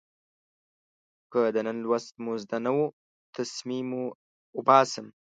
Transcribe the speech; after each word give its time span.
که 1.31 1.41
د 1.55 1.57
نن 1.67 1.77
لوست 1.85 2.11
مو 2.23 2.33
زده 2.43 2.57
نه 2.65 2.71
و، 2.75 2.79
تسمې 3.35 3.79
مو 3.89 4.03
اوباسم. 4.57 5.05